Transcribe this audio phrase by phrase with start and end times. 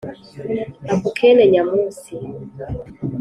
[0.93, 2.13] ako kene-nyamunsi